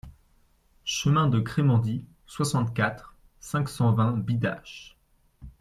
[0.83, 4.97] Chemin de Crémendy, soixante-quatre, cinq cent vingt Bidache